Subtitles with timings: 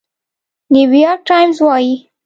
[0.73, 1.95] نيويارک ټايمز وايي،